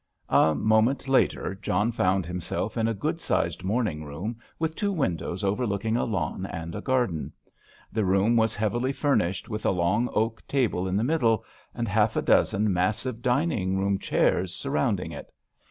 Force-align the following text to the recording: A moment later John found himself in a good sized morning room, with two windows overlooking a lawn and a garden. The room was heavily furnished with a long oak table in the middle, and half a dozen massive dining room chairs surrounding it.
A 0.29 0.55
moment 0.55 1.07
later 1.07 1.53
John 1.61 1.91
found 1.91 2.25
himself 2.25 2.75
in 2.75 2.87
a 2.87 2.93
good 2.95 3.19
sized 3.21 3.63
morning 3.63 4.03
room, 4.03 4.37
with 4.57 4.75
two 4.75 4.91
windows 4.91 5.43
overlooking 5.43 5.95
a 5.95 6.05
lawn 6.05 6.47
and 6.47 6.73
a 6.73 6.81
garden. 6.81 7.31
The 7.93 8.03
room 8.03 8.35
was 8.35 8.55
heavily 8.55 8.93
furnished 8.93 9.47
with 9.47 9.63
a 9.63 9.69
long 9.69 10.09
oak 10.13 10.41
table 10.47 10.87
in 10.87 10.97
the 10.97 11.03
middle, 11.03 11.45
and 11.75 11.87
half 11.87 12.15
a 12.15 12.23
dozen 12.23 12.73
massive 12.73 13.21
dining 13.21 13.77
room 13.77 13.99
chairs 13.99 14.55
surrounding 14.55 15.11
it. 15.11 15.31